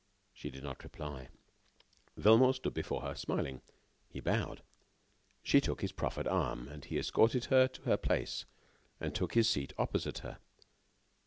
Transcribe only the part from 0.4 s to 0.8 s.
did